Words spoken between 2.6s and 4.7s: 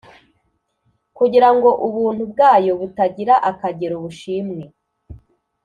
butagira akagero bushimwe,